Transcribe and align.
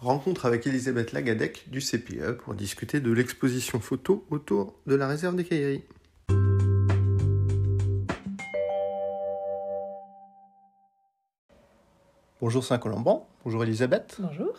Rencontre 0.00 0.46
avec 0.46 0.66
Elisabeth 0.66 1.12
Lagadec 1.12 1.68
du 1.68 1.80
CPE 1.80 2.38
pour 2.38 2.54
discuter 2.54 3.00
de 3.00 3.12
l'exposition 3.12 3.80
photo 3.80 4.24
autour 4.30 4.72
de 4.86 4.94
la 4.94 5.06
réserve 5.06 5.36
des 5.36 5.44
Cailleries. 5.44 5.84
Bonjour 12.40 12.64
Saint-Colomban, 12.64 13.28
bonjour 13.44 13.62
Elisabeth. 13.62 14.16
Bonjour. 14.20 14.54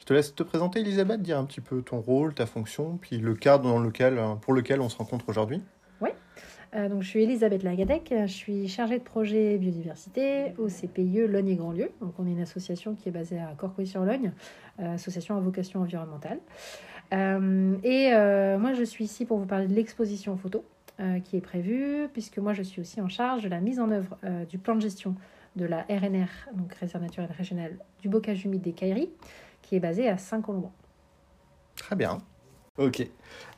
Je 0.00 0.06
te 0.06 0.12
laisse 0.12 0.34
te 0.34 0.42
présenter 0.42 0.80
Elisabeth, 0.80 1.22
dire 1.22 1.38
un 1.38 1.44
petit 1.44 1.60
peu 1.60 1.82
ton 1.82 2.00
rôle, 2.00 2.34
ta 2.34 2.46
fonction, 2.46 2.96
puis 2.96 3.18
le 3.18 3.36
cadre 3.36 3.70
dans 3.70 3.78
lequel, 3.78 4.20
pour 4.40 4.54
lequel 4.54 4.80
on 4.80 4.88
se 4.88 4.96
rencontre 4.96 5.28
aujourd'hui. 5.28 5.62
Euh, 6.74 6.88
donc, 6.88 7.02
je 7.02 7.08
suis 7.08 7.22
Elisabeth 7.22 7.62
Lagadec, 7.62 8.12
je 8.12 8.32
suis 8.32 8.68
chargée 8.68 8.98
de 8.98 9.04
projet 9.04 9.58
biodiversité 9.58 10.54
au 10.58 10.68
CPIE 10.68 11.26
Logne 11.26 11.48
et 11.48 11.56
Grandlieu. 11.56 11.90
Donc, 12.00 12.14
on 12.18 12.26
est 12.26 12.30
une 12.30 12.40
association 12.40 12.94
qui 12.94 13.08
est 13.08 13.12
basée 13.12 13.40
à 13.40 13.54
Corcouy-sur-Logne, 13.56 14.32
euh, 14.78 14.94
association 14.94 15.36
à 15.36 15.40
vocation 15.40 15.80
environnementale. 15.80 16.38
Euh, 17.12 17.76
et 17.82 18.10
moi, 18.58 18.72
je 18.72 18.84
suis 18.84 19.04
ici 19.04 19.24
pour 19.24 19.38
vous 19.38 19.46
parler 19.46 19.66
de 19.66 19.74
l'exposition 19.74 20.36
photo 20.36 20.64
qui 21.24 21.38
est 21.38 21.40
prévue, 21.40 22.08
puisque 22.12 22.36
moi, 22.36 22.52
je 22.52 22.62
suis 22.62 22.82
aussi 22.82 23.00
en 23.00 23.08
charge 23.08 23.42
de 23.42 23.48
la 23.48 23.60
mise 23.60 23.80
en 23.80 23.90
œuvre 23.90 24.18
du 24.50 24.58
plan 24.58 24.74
de 24.74 24.82
gestion 24.82 25.14
de 25.56 25.64
la 25.64 25.86
RNR, 25.88 26.28
donc 26.54 26.74
Réserve 26.74 27.02
naturelle 27.02 27.32
régionale 27.32 27.78
du 28.02 28.10
bocage 28.10 28.44
humide 28.44 28.60
des 28.60 28.72
Cailleries, 28.72 29.10
qui 29.62 29.76
est 29.76 29.80
basée 29.80 30.10
à 30.10 30.18
Saint-Colomban. 30.18 30.72
Très 31.74 31.96
bien. 31.96 32.18
Ok. 32.80 33.06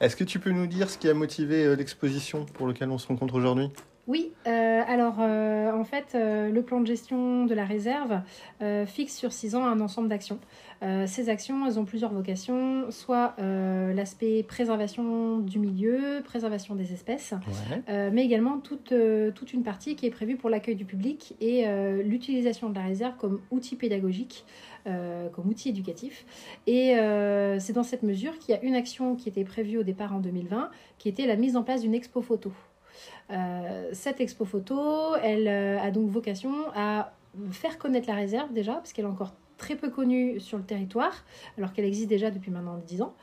Est-ce 0.01 0.17
que 0.17 0.25
tu 0.25 0.41
peux 0.41 0.51
nous 0.51 0.67
dire 0.67 0.91
ce 0.91 0.99
qui 0.99 1.09
a 1.09 1.15
motivé 1.15 1.65
euh, 1.65 1.77
l'exposition 1.77 2.45
pour 2.45 2.67
laquelle 2.67 2.91
on 2.91 2.99
se 2.99 3.07
rencontre 3.07 3.35
aujourd'hui? 3.35 3.71
Oui, 4.09 4.33
euh, 4.49 4.51
alors 4.89 5.17
euh, 5.21 5.73
en 5.73 5.85
fait, 5.85 6.15
le 6.15 6.61
plan 6.61 6.81
de 6.81 6.87
gestion 6.87 7.47
de 7.47 7.55
la 7.55 7.65
réserve 7.65 8.21
fixe 8.87 9.17
sur 9.17 9.33
six 9.33 9.55
ans 9.55 9.65
un 9.65 9.81
ensemble 9.81 10.09
d'actions. 10.09 10.39
ces 11.07 11.29
actions, 11.29 11.67
elles 11.67 11.79
ont 11.79 11.85
plusieurs 11.85 12.13
vocations, 12.13 12.91
soit 12.91 13.35
l'aspect 13.39 14.43
préservation 14.43 15.39
du 15.39 15.59
milieu, 15.59 16.23
préservation 16.25 16.75
des 16.75 16.93
espèces, 16.93 17.35
mais 17.89 18.25
également 18.25 18.59
toute, 18.59 18.95
toute 19.35 19.53
une 19.53 19.63
partie 19.63 19.97
qui 19.97 20.07
est 20.07 20.11
prévue 20.11 20.37
pour 20.37 20.51
l'accueil 20.51 20.77
du 20.77 20.85
public 20.85 21.35
et 21.41 21.67
l'utilisation 22.05 22.71
de 22.71 22.75
la 22.75 22.83
réserve 22.83 23.17
comme 23.17 23.41
outil 23.51 23.77
pédagogique 23.77 24.45
euh, 24.89 25.29
comme 25.29 25.49
outil 25.49 25.69
éducatif. 25.69 26.27
Et 26.67 26.97
euh, 26.97 27.61
c'est 27.61 27.73
dans 27.73 27.85
cette 27.85 28.03
mesure 28.03 28.37
qu'il 28.41 28.53
y 28.53 28.59
a 28.59 28.63
une 28.65 28.75
action 28.75 29.15
qui 29.15 29.29
était 29.29 29.45
prévue 29.45 29.79
au 29.79 29.85
départ 29.85 30.13
en 30.13 30.19
2020, 30.19 30.73
qui 30.99 31.09
était 31.09 31.27
la 31.27 31.37
mise 31.37 31.57
en 31.57 31.63
place 31.63 31.83
d'une 31.83 31.95
expo 31.95 32.21
photo. 32.21 32.53
Euh, 33.31 33.89
cette 33.93 34.21
expo 34.21 34.45
photo, 34.45 35.15
elle 35.23 35.49
a 35.49 35.91
donc 35.91 36.09
vocation 36.11 36.53
à 36.75 37.13
faire 37.51 37.79
connaître 37.79 38.09
la 38.09 38.15
réserve 38.15 38.53
déjà, 38.53 38.75
parce 38.75 38.93
qu'elle 38.93 39.05
est 39.05 39.09
encore 39.09 39.33
très 39.59 39.77
peu 39.77 39.91
connue 39.91 40.41
sur 40.41 40.59
le 40.59 40.65
territoire, 40.65 41.25
alors 41.57 41.73
qu'elle 41.73 41.85
existe 41.85 42.09
déjà 42.09 42.31
depuis 42.31 42.51
maintenant 42.51 42.79
10 42.87 43.03
ans. 43.03 43.15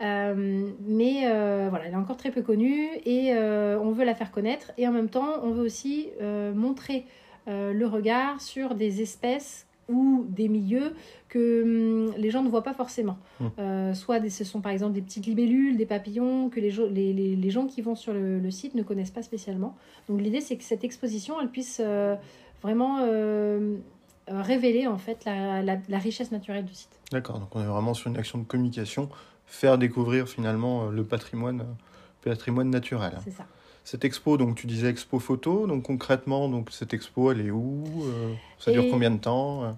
mais 0.00 1.20
voilà, 1.68 1.86
elle 1.86 1.92
est 1.92 1.96
encore 1.96 2.16
très 2.16 2.30
peu 2.30 2.42
connue 2.42 2.88
et 3.04 3.32
on 3.34 3.92
veut 3.92 4.04
la 4.04 4.14
faire 4.14 4.32
connaître. 4.32 4.72
Et 4.76 4.88
en 4.88 4.92
même 4.92 5.08
temps, 5.08 5.42
on 5.42 5.50
veut 5.52 5.64
aussi 5.64 6.10
montrer 6.20 7.06
le 7.46 7.84
regard 7.84 8.40
sur 8.40 8.74
des 8.74 9.02
espèces 9.02 9.66
ou 9.88 10.24
des 10.28 10.48
milieux 10.48 10.94
que 11.28 11.62
hum, 12.08 12.14
les 12.16 12.30
gens 12.30 12.42
ne 12.42 12.48
voient 12.48 12.62
pas 12.62 12.74
forcément. 12.74 13.18
Hum. 13.40 13.50
Euh, 13.58 13.94
soit 13.94 14.28
ce 14.28 14.44
sont 14.44 14.60
par 14.60 14.72
exemple 14.72 14.92
des 14.92 15.02
petites 15.02 15.26
libellules, 15.26 15.76
des 15.76 15.86
papillons 15.86 16.48
que 16.48 16.60
les, 16.60 16.70
les, 16.70 17.36
les, 17.36 17.50
gens 17.50 17.66
qui 17.66 17.82
vont 17.82 17.94
sur 17.94 18.12
le, 18.12 18.50
site 18.50 18.74
ne 18.74 18.82
connaissent 18.82 19.10
pas 19.10 19.22
spécialement. 19.22 19.76
Donc 20.08 20.20
l'idée 20.20 20.40
c'est 20.40 20.56
que 20.56 20.64
cette 20.64 20.84
exposition 20.84 21.40
elle 21.40 21.50
puisse 21.50 21.80
euh, 21.84 22.14
vraiment 22.62 22.98
euh, 23.00 23.76
révéler 24.28 24.86
en 24.86 24.98
fait 24.98 25.24
la, 25.24 25.62
la, 25.62 25.98
richesse 25.98 26.32
naturelle 26.32 26.64
du 26.64 26.74
site. 26.74 27.00
D'accord, 27.12 27.38
donc 27.38 27.54
on 27.54 27.60
est 27.60 27.66
vraiment 27.66 27.94
sur 27.94 28.10
une 28.10 28.16
action 28.16 28.38
de 28.38 28.44
communication, 28.44 29.08
faire 29.46 29.78
découvrir 29.78 30.28
finalement 30.28 30.86
le 30.86 31.04
patrimoine, 31.04 31.64
patrimoine 32.22 32.70
naturel. 32.70 33.18
C'est 33.22 33.32
ça. 33.32 33.46
Cette 33.84 34.06
expo, 34.06 34.38
donc 34.38 34.56
tu 34.56 34.66
disais 34.66 34.88
expo 34.88 35.18
photo, 35.18 35.66
donc 35.66 35.82
concrètement, 35.82 36.48
donc 36.48 36.70
cette 36.70 36.94
expo, 36.94 37.30
elle 37.30 37.42
est 37.42 37.50
où 37.50 37.84
euh, 38.02 38.32
Ça 38.58 38.72
dure 38.72 38.86
combien 38.90 39.10
de 39.10 39.18
temps 39.18 39.76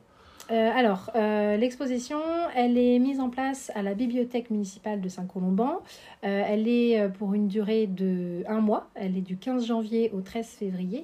euh, 0.53 0.71
alors, 0.77 1.11
euh, 1.17 1.57
l'exposition, 1.57 2.21
elle 2.55 2.79
est 2.79 3.01
mise 3.01 3.19
en 3.19 3.31
place 3.31 3.73
à 3.75 3.83
la 3.83 3.95
bibliothèque 3.95 4.51
municipale 4.51 5.01
de 5.01 5.09
Saint-Colomban. 5.09 5.83
elle 6.23 6.69
est 6.69 7.09
pour 7.19 7.35
une 7.35 7.49
durée 7.49 7.89
de 7.89 8.45
un 8.47 8.61
mois. 8.61 8.89
Elle 8.95 9.19
est 9.19 9.23
du 9.23 9.37
15 9.37 9.67
janvier 9.67 10.13
au 10.15 10.21
13 10.21 10.47
février. 10.51 11.03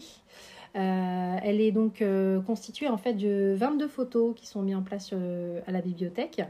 elle 0.74 1.60
est 1.60 1.72
donc 1.72 2.04
constituée 2.46 2.86
en 2.86 2.98
fait 2.98 3.14
de 3.14 3.52
22 3.56 3.88
photos 3.88 4.32
qui 4.36 4.46
sont 4.46 4.62
mises 4.62 4.76
en 4.76 4.82
place 4.82 5.12
à 5.66 5.72
la 5.72 5.80
bibliothèque. 5.80 6.42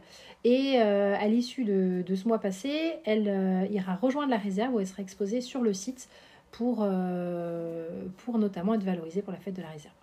Et 0.45 0.77
à 0.77 1.27
l'issue 1.29 1.65
de, 1.65 2.05
de, 2.07 2.15
ce 2.15 2.29
mois 2.29 2.41
passé, 2.41 2.93
elle 3.07 3.69
ira 3.71 3.95
rejoindre 3.95 4.29
la 4.29 4.37
réserve 4.37 4.75
où 4.75 4.81
elle 4.81 4.87
sera 4.87 5.01
exposée 5.01 5.41
sur 5.41 5.63
le 5.63 5.73
site 5.73 6.11
pour, 6.53 6.81
euh, 6.83 7.89
pour 8.19 8.39
notamment 8.39 8.75
être 8.75 8.85
valorisé 8.85 9.23
pour 9.23 9.33
la 9.33 9.39
fête 9.41 9.55
de 9.55 9.63
la 9.63 9.71
réserve. 9.71 9.95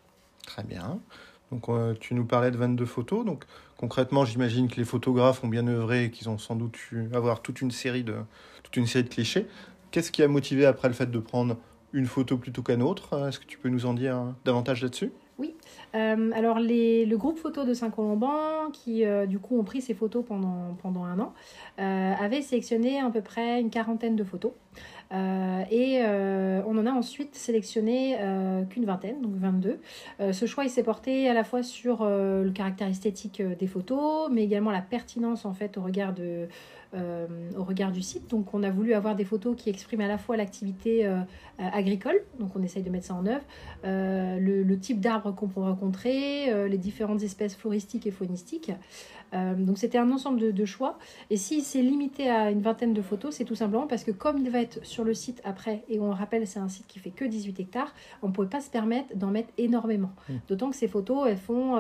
Très 0.46 0.64
bien. 0.64 1.00
Donc 1.52 1.70
euh, 1.70 1.94
tu 2.00 2.14
nous 2.14 2.26
parlais 2.26 2.52
de 2.52 2.58
22 2.58 2.86
photos. 2.86 3.26
Donc 3.26 3.46
concrètement, 3.78 4.26
j'imagine 4.26 4.68
que 4.68 4.76
les 4.76 4.86
photographes 4.86 5.44
ont 5.44 5.48
bien 5.48 5.66
œuvré 5.68 6.06
et 6.06 6.12
qu'ils 6.12 6.30
ont 6.30 6.38
sans 6.38 6.56
doute 6.56 6.78
eu 6.92 7.08
avoir 7.14 7.42
toute 7.42 7.62
une 7.62 7.72
série 7.72 8.04
de 8.04 8.16
toute 8.64 8.76
une 8.76 8.88
série 8.88 9.06
de 9.06 9.10
clichés. 9.10 9.48
Qu'est-ce 9.92 10.12
qui 10.12 10.22
a 10.22 10.28
motivé 10.28 10.66
après 10.66 10.88
le 10.88 10.94
fait 10.94 11.10
de 11.10 11.20
prendre 11.20 11.56
une 11.94 12.06
photo 12.06 12.38
plutôt 12.38 12.62
qu'un 12.62 12.82
autre? 12.82 13.28
Est-ce 13.28 13.40
que 13.40 13.46
tu 13.46 13.58
peux 13.58 13.70
nous 13.70 13.86
en 13.86 13.94
dire 13.94 14.36
davantage 14.46 14.84
là-dessus? 14.84 15.12
Oui. 15.40 15.56
Euh, 15.96 16.32
alors 16.34 16.60
les, 16.60 17.06
le 17.06 17.18
groupe 17.18 17.40
photo 17.40 17.64
de 17.64 17.74
Saint-Colomban, 17.74 18.70
qui 18.74 19.04
du 19.28 19.40
coup 19.40 19.58
ont 19.58 19.64
pris 19.64 19.82
ces 19.82 19.94
photos 19.94 20.24
pendant, 20.28 20.76
pendant 20.84 21.06
un 21.06 21.18
an, 21.20 21.34
avait 21.78 22.42
sélectionné 22.42 23.00
à 23.00 23.10
peu 23.10 23.22
près 23.22 23.62
une 23.62 23.72
quarantaine 23.72 24.16
de 24.16 24.24
photos. 24.24 24.52
Euh, 25.12 25.64
et 25.72 26.02
euh, 26.04 26.39
on 26.68 26.78
en 26.78 26.86
a 26.86 26.92
ensuite 26.92 27.36
sélectionné 27.36 28.18
euh, 28.20 28.64
qu'une 28.64 28.86
vingtaine, 28.86 29.22
donc 29.22 29.34
22. 29.36 29.80
ce 30.32 30.46
choix 30.46 30.66
il 30.66 30.70
s'est 30.70 30.84
porté 30.84 31.30
à 31.30 31.34
la 31.34 31.44
fois 31.44 31.64
sur 31.64 32.06
le 32.06 32.52
caractère 32.52 32.88
esthétique 32.88 33.42
des 33.42 33.68
photos, 33.68 34.30
mais 34.32 34.44
également 34.44 34.72
la 34.72 34.82
pertinence 34.82 35.46
en 35.46 35.54
fait 35.54 35.78
au 35.78 35.82
regard 35.82 36.14
euh, 36.96 37.28
du 37.94 38.02
site. 38.02 38.30
Donc 38.30 38.54
on 38.54 38.64
a 38.64 38.70
voulu 38.70 38.94
avoir 38.94 39.16
des 39.16 39.26
photos 39.26 39.56
qui 39.56 39.70
expriment 39.70 40.02
à 40.02 40.08
la 40.08 40.18
fois 40.18 40.38
l'activité 40.38 41.06
euh, 41.06 41.22
agricole, 41.58 42.22
donc 42.40 42.56
on 42.56 42.64
essaye 42.64 42.84
de 42.84 42.90
mettre 42.90 43.06
ça 43.06 43.14
en 43.14 43.26
œuvre, 43.26 43.44
euh, 43.86 44.40
le, 44.40 44.80
type 44.80 45.00
d'arbres 45.00 45.34
qu'on 45.34 45.48
peut 45.48 45.60
rencontrer, 45.60 46.68
les 46.70 46.78
différentes 46.78 47.22
espèces 47.22 47.56
floristiques 47.56 48.08
et 48.08 48.12
faunistiques. 48.12 48.72
Donc 49.34 49.78
c'était 49.78 49.98
un 49.98 50.12
ensemble 50.12 50.54
de, 50.54 50.66
choix. 50.66 50.98
Et 51.30 51.38
s'il 51.38 51.64
s'est 51.64 51.82
limité 51.82 52.30
à 52.30 52.52
une 52.52 52.62
vingtaine 52.62 52.94
de 52.94 53.02
photos, 53.02 53.36
c'est 53.36 53.46
tout 53.46 53.56
simplement 53.56 53.88
parce 53.88 54.04
que 54.04 54.12
comme 54.12 54.38
il 54.40 54.50
va 54.50 54.62
être 54.62 54.84
sur 54.86 55.04
le 55.04 55.14
site 55.14 55.42
après, 55.44 55.84
et 55.90 56.00
on 56.00 56.12
rappelle 56.12 56.46
c'est 56.48 56.60
un 56.60 56.68
site 56.68 56.88
qui 56.88 57.00
fait 57.00 57.12
que 57.12 57.26
18 57.26 57.60
hectares, 57.60 57.94
on 58.22 58.28
ne 58.28 58.34
pouvait 58.34 58.48
pas 58.48 58.62
se 58.62 58.70
permettre 58.70 59.16
d'en 59.16 59.32
mettre 59.32 59.50
énormément. 59.58 60.12
Mmh. 60.28 60.34
D'autant 60.48 60.70
que 60.70 60.76
ces 60.76 60.88
photos, 60.88 61.28
elles 61.28 61.38
font, 61.38 61.78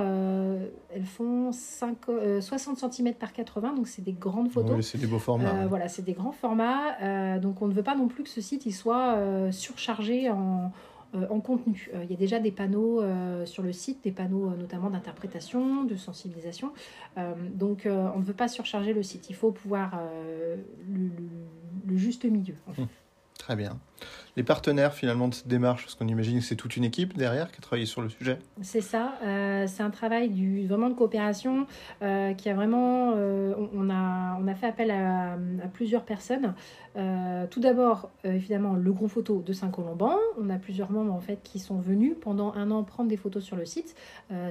elles 0.93 1.05
font 1.05 1.51
5, 1.51 1.97
60 2.39 2.93
cm 2.93 3.13
par 3.13 3.33
80, 3.33 3.75
donc 3.75 3.87
c'est 3.87 4.03
des 4.03 4.13
grandes 4.13 4.49
photos 4.49 4.79
des 4.97 5.07
beaux 5.07 5.19
formats. 5.19 5.49
Euh, 5.49 5.67
voilà, 5.67 5.87
c'est 5.87 6.03
des 6.03 6.13
grands 6.13 6.31
formats. 6.31 6.99
Euh, 7.01 7.39
donc 7.39 7.61
on 7.61 7.67
ne 7.67 7.73
veut 7.73 7.83
pas 7.83 7.95
non 7.95 8.07
plus 8.07 8.23
que 8.23 8.29
ce 8.29 8.41
site 8.41 8.65
il 8.65 8.73
soit 8.73 9.15
euh, 9.15 9.51
surchargé 9.51 10.29
en, 10.29 10.71
en 11.13 11.39
contenu. 11.39 11.89
Il 12.03 12.09
y 12.09 12.13
a 12.13 12.17
déjà 12.17 12.39
des 12.39 12.51
panneaux 12.51 13.01
sur 13.45 13.63
le 13.63 13.71
site, 13.71 14.03
des 14.03 14.11
panneaux 14.11 14.51
notamment 14.55 14.89
d'interprétation, 14.89 15.83
de 15.83 15.95
sensibilisation. 15.95 16.71
donc 17.53 17.83
on 17.85 18.19
ne 18.19 18.23
veut 18.23 18.33
pas 18.33 18.47
surcharger 18.47 18.93
le 18.93 19.03
site. 19.03 19.29
Il 19.29 19.35
faut 19.35 19.51
pouvoir 19.51 19.99
le, 20.87 21.97
juste 21.97 22.25
milieu. 22.25 22.55
Hum, 22.77 22.87
très 23.49 23.55
bien 23.55 23.79
les 24.39 24.43
partenaires 24.43 24.93
finalement 24.93 25.27
de 25.27 25.33
cette 25.33 25.47
démarche 25.47 25.83
Parce 25.83 25.95
qu'on 25.95 26.07
imagine 26.07 26.39
que 26.39 26.45
c'est 26.45 26.55
toute 26.55 26.77
une 26.77 26.85
équipe 26.85 27.17
derrière 27.17 27.51
qui 27.51 27.57
a 27.57 27.61
travaillé 27.61 27.85
sur 27.85 28.01
le 28.01 28.07
sujet. 28.07 28.39
C'est 28.61 28.79
ça, 28.79 29.15
euh, 29.23 29.67
c'est 29.67 29.83
un 29.83 29.89
travail 29.89 30.29
du, 30.29 30.65
vraiment 30.65 30.89
de 30.89 30.93
coopération 30.93 31.67
euh, 32.01 32.33
qui 32.33 32.49
a 32.49 32.53
vraiment, 32.53 33.13
euh, 33.15 33.53
on, 33.73 33.89
a, 33.89 34.37
on 34.39 34.47
a 34.47 34.55
fait 34.55 34.67
appel 34.67 34.91
à, 34.91 35.37
plusieurs 35.73 36.03
personnes. 36.03 36.53
tout 37.49 37.59
d'abord, 37.59 38.09
évidemment, 38.23 38.75
le 38.75 38.91
groupe 38.91 39.11
photo 39.11 39.41
de 39.45 39.53
Saint-Colomban. 39.53 40.15
On 40.39 40.49
a 40.49 40.57
plusieurs 40.57 40.91
membres 40.91 41.13
en 41.13 41.19
fait 41.19 41.39
qui 41.43 41.59
sont 41.59 41.79
venus 41.79 42.15
pendant 42.19 42.53
un 42.53 42.71
an 42.71 42.83
prendre 42.83 43.09
des 43.09 43.17
photos 43.17 43.43
sur 43.43 43.55
le 43.55 43.65
site. 43.65 43.95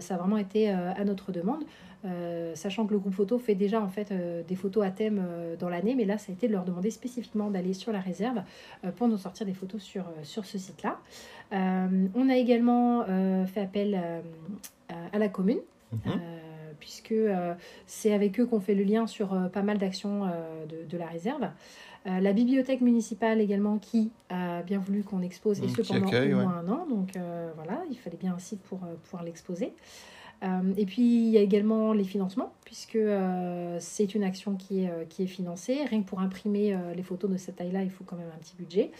ça 0.00 0.14
a 0.14 0.18
vraiment 0.18 0.38
été 0.38 0.70
à 0.70 1.04
notre 1.04 1.32
demande. 1.32 1.64
Sachant 2.54 2.86
que 2.86 2.92
le 2.92 2.98
groupe 2.98 3.14
photo 3.14 3.38
fait 3.38 3.54
déjà 3.54 3.80
en 3.80 3.88
fait 3.88 4.12
des 4.46 4.54
photos 4.54 4.84
à 4.84 4.90
thème 4.90 5.22
dans 5.58 5.68
l'année, 5.68 5.94
mais 5.94 6.04
là 6.04 6.18
ça 6.18 6.30
a 6.30 6.32
été 6.32 6.48
de 6.48 6.52
leur 6.52 6.64
demander 6.64 6.90
spécifiquement 6.90 7.50
d'aller 7.50 7.74
sur 7.74 7.92
la 7.92 8.00
réserve 8.00 8.42
pour 8.96 9.08
nous 9.08 9.18
sortir 9.18 9.46
des 9.46 9.54
photos 9.54 9.82
sur, 9.82 10.02
euh, 10.02 10.22
sur 10.22 10.44
ce 10.44 10.58
site-là. 10.58 10.98
Euh, 11.52 12.06
on 12.14 12.28
a 12.28 12.36
également 12.36 13.04
euh, 13.08 13.46
fait 13.46 13.60
appel 13.60 13.98
à 15.12 15.18
la 15.18 15.28
commune. 15.28 15.60
Mhm. 15.90 16.20
puisque 16.80 17.14
c'est 17.86 18.12
avec 18.12 18.38
eux 18.38 18.44
qu'on 18.44 18.60
fait 18.60 18.74
le 18.74 18.84
lien 18.84 19.06
sur 19.06 19.30
pas 19.50 19.62
mal 19.62 19.78
d'actions 19.78 20.26
de, 20.68 20.98
la 20.98 21.06
réserve. 21.06 21.48
la 22.04 22.32
bibliothèque 22.34 22.82
municipale 22.82 23.40
également 23.40 23.78
qui 23.78 24.10
a 24.28 24.62
bien 24.62 24.78
voulu 24.78 25.02
qu'on 25.02 25.22
expose, 25.22 25.60
et 25.60 25.68
ce 25.68 25.80
pendant 25.80 26.06
au 26.06 26.42
moins 26.42 26.58
un 26.58 26.68
an. 26.68 26.86
Donc 26.88 27.18
voilà, 27.56 27.82
il 27.90 27.96
fallait 27.96 28.18
bien 28.18 28.34
un 28.34 28.38
site 28.38 28.60
pour 28.60 28.80
pouvoir 28.80 29.24
l'exposer. 29.24 29.72
Et 30.42 30.86
puis 30.86 31.02
il 31.02 31.30
y 31.30 31.38
a 31.38 31.40
également 31.40 31.92
les 31.92 32.04
financements, 32.04 32.52
puisque 32.64 32.98
c'est 33.80 34.14
une 34.14 34.22
action 34.22 34.54
qui 34.54 34.84
est, 34.84 35.08
qui 35.08 35.24
est 35.24 35.26
financée. 35.26 35.84
Rien 35.84 36.02
que 36.02 36.08
pour 36.08 36.20
imprimer 36.20 36.76
les 36.94 37.02
photos 37.02 37.30
de 37.30 37.36
cette 37.36 37.56
taille-là, 37.56 37.82
il 37.82 37.90
faut 37.90 38.04
quand 38.04 38.16
même 38.16 38.30
un 38.34 38.38
petit 38.38 38.54
budget. 38.56 38.90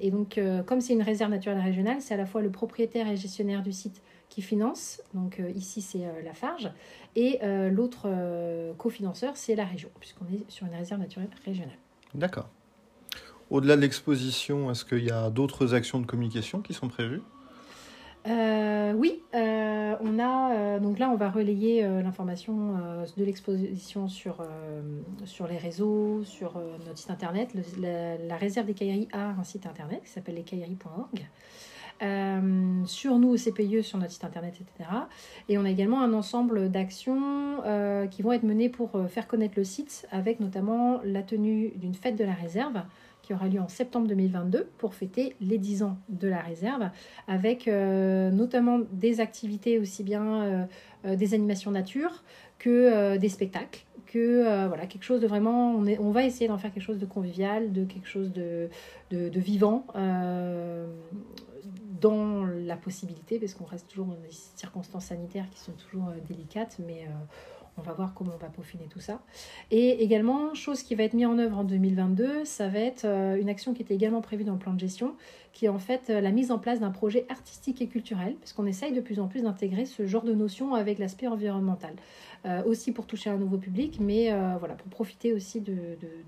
et 0.00 0.10
donc, 0.10 0.38
comme 0.66 0.80
c'est 0.80 0.92
une 0.92 1.02
réserve 1.02 1.30
naturelle 1.30 1.60
régionale, 1.60 2.00
c'est 2.00 2.14
à 2.14 2.18
la 2.18 2.26
fois 2.26 2.42
le 2.42 2.50
propriétaire 2.50 3.08
et 3.08 3.16
gestionnaire 3.16 3.62
du 3.62 3.72
site 3.72 4.02
qui 4.28 4.42
finance. 4.42 5.00
Donc 5.14 5.40
ici, 5.54 5.80
c'est 5.80 6.04
la 6.24 6.34
Farge. 6.34 6.70
Et 7.14 7.38
l'autre 7.70 8.08
cofinanceur, 8.76 9.36
c'est 9.36 9.54
la 9.54 9.64
région, 9.64 9.88
puisqu'on 10.00 10.26
est 10.26 10.50
sur 10.50 10.66
une 10.66 10.74
réserve 10.74 11.00
naturelle 11.00 11.30
régionale. 11.44 11.78
D'accord. 12.14 12.48
Au-delà 13.50 13.76
de 13.76 13.80
l'exposition, 13.82 14.70
est-ce 14.70 14.84
qu'il 14.84 15.04
y 15.04 15.10
a 15.10 15.30
d'autres 15.30 15.74
actions 15.74 16.00
de 16.00 16.06
communication 16.06 16.60
qui 16.62 16.74
sont 16.74 16.88
prévues? 16.88 17.22
Euh, 18.28 18.92
oui, 18.94 19.22
euh, 19.34 19.94
on 20.00 20.18
a 20.18 20.52
euh, 20.52 20.80
donc 20.80 20.98
là 20.98 21.10
on 21.10 21.16
va 21.16 21.30
relayer 21.30 21.82
l'information 22.02 22.74
de 23.16 23.24
l'exposition 23.24 24.08
sur, 24.08 24.44
sur 25.24 25.46
les 25.46 25.58
réseaux, 25.58 26.24
sur 26.24 26.60
notre 26.86 26.98
site 26.98 27.10
internet. 27.10 27.50
la, 27.78 28.36
réserve 28.36 28.66
des 28.66 28.74
cailleries 28.74 29.08
a 29.12 29.30
un 29.30 29.44
site 29.44 29.66
internet 29.66 30.02
qui 30.04 30.10
s'appelle 30.10 30.34
lescailleries.org. 30.34 31.26
sur 32.86 33.18
nous 33.18 33.28
au 33.28 33.36
CPIE, 33.36 33.82
sur 33.82 33.98
notre 33.98 34.12
site 34.12 34.24
internet, 34.24 34.54
etc. 34.54 34.90
Et 35.48 35.58
on 35.58 35.64
a 35.64 35.70
également 35.70 36.02
un 36.02 36.12
ensemble 36.12 36.70
d'actions 36.70 37.62
qui 38.10 38.22
vont 38.22 38.32
être 38.32 38.42
menées 38.42 38.68
pour 38.68 38.90
faire 39.08 39.28
connaître 39.28 39.54
le 39.56 39.64
site, 39.64 40.06
avec 40.10 40.40
notamment 40.40 41.00
la 41.04 41.22
tenue 41.22 41.72
d'une 41.76 41.94
fête 41.94 42.16
de 42.16 42.24
la 42.24 42.34
réserve 42.34 42.82
qui 43.26 43.34
aura 43.34 43.48
lieu 43.48 43.60
en 43.60 43.66
septembre 43.66 44.06
2022 44.06 44.68
pour 44.78 44.94
fêter 44.94 45.34
les 45.40 45.58
10 45.58 45.82
ans 45.82 45.98
de 46.08 46.28
la 46.28 46.38
réserve, 46.38 46.90
avec 47.26 47.66
euh, 47.66 48.30
notamment 48.30 48.78
des 48.92 49.18
activités 49.18 49.80
aussi 49.80 50.04
bien 50.04 50.42
euh, 50.42 50.64
euh, 51.06 51.16
des 51.16 51.34
animations 51.34 51.72
nature 51.72 52.22
que 52.60 53.16
des 53.18 53.28
spectacles, 53.28 53.84
que 54.06 54.66
voilà 54.68 54.86
quelque 54.86 55.02
chose 55.02 55.20
de 55.20 55.26
vraiment, 55.26 55.72
on, 55.72 55.84
est, 55.84 55.98
on 55.98 56.10
va 56.10 56.24
essayer 56.24 56.48
d'en 56.48 56.56
faire 56.56 56.72
quelque 56.72 56.84
chose 56.84 56.98
de 56.98 57.04
convivial, 57.04 57.72
de 57.72 57.84
quelque 57.84 58.08
chose 58.08 58.32
de, 58.32 58.70
de, 59.10 59.38
vivant 59.38 59.84
dans 62.00 62.46
la 62.46 62.76
possibilité, 62.76 63.38
parce 63.38 63.52
qu'on 63.52 63.66
reste 63.66 63.88
toujours 63.88 64.06
dans 64.06 64.14
des 64.14 64.30
circonstances 64.30 65.06
sanitaires 65.06 65.44
qui 65.50 65.60
sont 65.60 65.72
toujours 65.72 66.12
délicates, 66.26 66.78
mais 66.86 67.06
on 67.78 67.82
va 67.82 67.92
voir 67.92 68.14
comment 68.14 68.32
on 68.34 68.38
va 68.38 68.48
peaufiner 68.48 68.86
tout 68.88 69.00
ça. 69.00 69.20
Et 69.70 70.02
également, 70.02 70.54
chose 70.54 70.82
qui 70.82 70.94
va 70.94 71.04
être 71.04 71.14
mise 71.14 71.26
en 71.26 71.38
œuvre 71.38 71.58
en 71.58 71.64
2022, 71.64 72.44
ça 72.44 72.68
va 72.68 72.78
être 72.78 73.04
euh, 73.04 73.36
une 73.40 73.48
action 73.48 73.74
qui 73.74 73.82
était 73.82 73.94
également 73.94 74.22
prévue 74.22 74.44
dans 74.44 74.54
le 74.54 74.58
plan 74.58 74.72
de 74.72 74.80
gestion, 74.80 75.14
qui 75.52 75.66
est 75.66 75.68
en 75.68 75.78
fait 75.78 76.08
euh, 76.08 76.20
la 76.20 76.30
mise 76.30 76.50
en 76.50 76.58
place 76.58 76.80
d'un 76.80 76.90
projet 76.90 77.26
artistique 77.28 77.82
et 77.82 77.86
culturel, 77.86 78.34
puisqu'on 78.40 78.66
essaye 78.66 78.92
de 78.92 79.00
plus 79.00 79.20
en 79.20 79.28
plus 79.28 79.42
d'intégrer 79.42 79.84
ce 79.84 80.06
genre 80.06 80.24
de 80.24 80.32
notions 80.32 80.74
avec 80.74 80.98
l'aspect 80.98 81.26
environnemental. 81.26 81.94
Euh, 82.44 82.62
aussi 82.64 82.92
pour 82.92 83.06
toucher 83.06 83.28
un 83.28 83.38
nouveau 83.38 83.56
public, 83.58 83.98
mais 84.00 84.30
voilà, 84.60 84.74
pour 84.74 84.88
profiter 84.88 85.32
aussi 85.32 85.60
de, 85.60 85.74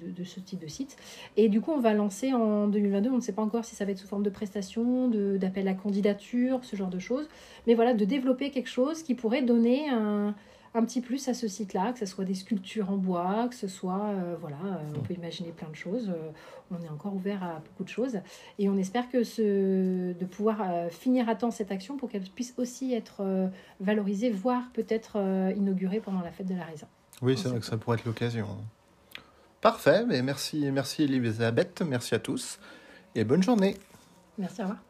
de, 0.02 0.24
ce 0.24 0.40
type 0.40 0.58
de 0.58 0.66
site. 0.66 0.96
Et 1.36 1.48
du 1.48 1.60
coup, 1.60 1.70
on 1.70 1.78
va 1.78 1.94
lancer 1.94 2.32
en 2.32 2.66
2022, 2.66 3.10
on 3.10 3.16
ne 3.16 3.20
sait 3.20 3.32
pas 3.32 3.42
encore 3.42 3.64
si 3.64 3.76
ça 3.76 3.84
va 3.84 3.92
être 3.92 3.98
sous 3.98 4.08
forme 4.08 4.24
de 4.24 4.30
prestation, 4.30 5.08
d'appel 5.08 5.68
à 5.68 5.74
candidature, 5.74 6.64
ce 6.64 6.74
genre 6.74 6.90
de 6.90 6.98
choses, 6.98 7.28
mais 7.68 7.74
voilà, 7.74 7.94
de 7.94 8.04
développer 8.04 8.50
quelque 8.50 8.68
chose 8.68 9.04
qui 9.04 9.14
pourrait 9.14 9.42
donner 9.42 9.88
un 9.90 10.34
un 10.78 10.84
petit 10.84 11.00
plus 11.00 11.28
à 11.28 11.34
ce 11.34 11.48
site-là, 11.48 11.92
que 11.92 11.98
ce 11.98 12.06
soit 12.06 12.24
des 12.24 12.34
sculptures 12.34 12.90
en 12.90 12.96
bois, 12.96 13.48
que 13.48 13.54
ce 13.54 13.68
soit, 13.68 14.06
euh, 14.06 14.36
voilà, 14.40 14.56
euh, 14.56 14.92
on 14.96 15.00
peut 15.00 15.14
imaginer 15.14 15.50
plein 15.50 15.68
de 15.68 15.74
choses. 15.74 16.08
Euh, 16.08 16.30
on 16.70 16.82
est 16.82 16.88
encore 16.88 17.14
ouvert 17.14 17.42
à 17.42 17.60
beaucoup 17.60 17.84
de 17.84 17.88
choses. 17.88 18.18
Et 18.58 18.68
on 18.68 18.76
espère 18.76 19.08
que 19.08 19.24
ce, 19.24 20.12
de 20.12 20.24
pouvoir 20.24 20.90
finir 20.90 21.28
à 21.28 21.34
temps 21.34 21.50
cette 21.50 21.72
action 21.72 21.96
pour 21.96 22.10
qu'elle 22.10 22.22
puisse 22.22 22.54
aussi 22.58 22.92
être 22.92 23.50
valorisée, 23.80 24.28
voire 24.28 24.64
peut-être 24.74 25.16
inaugurée 25.56 26.00
pendant 26.00 26.20
la 26.20 26.30
fête 26.30 26.46
de 26.46 26.54
la 26.54 26.64
réserve. 26.64 26.90
Oui, 27.22 27.38
c'est 27.38 27.48
vrai 27.48 27.58
que 27.58 27.64
ça 27.64 27.78
pourrait 27.78 27.96
être 27.96 28.04
l'occasion. 28.04 28.46
Parfait, 29.62 30.04
mais 30.06 30.20
merci, 30.20 30.70
merci 30.70 31.04
Elisabeth, 31.04 31.80
merci 31.80 32.14
à 32.14 32.18
tous 32.18 32.60
et 33.14 33.24
bonne 33.24 33.42
journée. 33.42 33.74
Merci, 34.36 34.60
au 34.60 34.64
revoir. 34.64 34.87